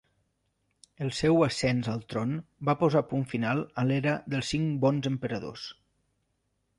El 1.05 1.11
seu 1.17 1.43
ascens 1.47 1.89
al 1.91 1.99
tron 2.13 2.33
va 2.69 2.75
posar 2.83 3.03
punt 3.11 3.27
final 3.33 3.61
a 3.81 3.83
l'era 3.91 4.15
dels 4.35 4.49
cinc 4.55 4.73
Bons 4.87 5.11
Emperadors. 5.11 5.67